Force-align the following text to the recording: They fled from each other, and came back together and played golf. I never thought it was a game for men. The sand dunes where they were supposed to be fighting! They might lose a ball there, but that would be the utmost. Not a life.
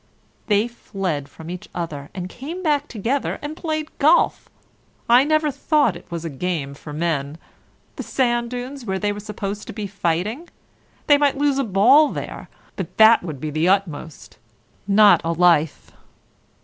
They 0.47 0.67
fled 0.67 1.29
from 1.29 1.51
each 1.51 1.69
other, 1.75 2.09
and 2.15 2.27
came 2.27 2.63
back 2.63 2.87
together 2.87 3.37
and 3.43 3.55
played 3.55 3.95
golf. 3.99 4.49
I 5.07 5.23
never 5.23 5.51
thought 5.51 5.95
it 5.95 6.09
was 6.09 6.25
a 6.25 6.29
game 6.31 6.73
for 6.73 6.91
men. 6.91 7.37
The 7.97 8.01
sand 8.01 8.49
dunes 8.49 8.83
where 8.83 8.97
they 8.97 9.11
were 9.11 9.19
supposed 9.19 9.67
to 9.67 9.73
be 9.73 9.85
fighting! 9.85 10.49
They 11.05 11.19
might 11.19 11.37
lose 11.37 11.59
a 11.59 11.63
ball 11.63 12.07
there, 12.07 12.49
but 12.77 12.97
that 12.97 13.21
would 13.21 13.39
be 13.39 13.51
the 13.51 13.67
utmost. 13.69 14.39
Not 14.87 15.21
a 15.23 15.33
life. 15.33 15.91